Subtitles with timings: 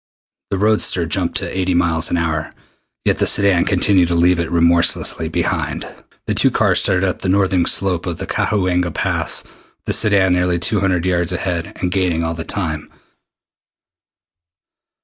[0.49, 2.49] The roadster jumped to eighty miles an hour,
[3.05, 5.85] yet the sedan continued to leave it remorselessly behind.
[6.25, 9.53] The two cars started up the northern slope of Cahuenga Pass with
[9.85, 12.89] the sedan nearly two hundred yards ahead, and gaining all the time.